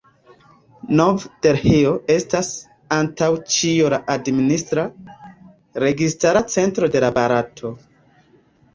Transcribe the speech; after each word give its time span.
Nov-Delhio 0.99 1.91
estas 2.13 2.49
antaŭ 2.97 3.29
ĉio 3.57 3.93
la 3.97 4.01
administra, 4.17 4.89
registara 5.89 6.45
centro 6.59 6.95
de 6.97 7.17
Barato. 7.23 7.77